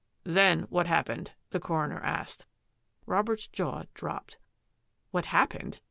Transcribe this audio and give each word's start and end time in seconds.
"Then 0.23 0.61
what 0.71 0.87
happened?" 0.87 1.33
the 1.51 1.59
coroner 1.59 1.99
asked. 1.99 2.47
Robert's 3.05 3.45
jaw 3.47 3.83
dropped. 3.93 4.39
"What 5.11 5.25
happened?" 5.25 5.77